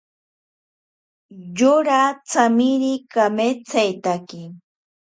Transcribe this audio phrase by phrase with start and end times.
[1.57, 1.99] Yora
[2.29, 4.41] tsamiri kametsaitake.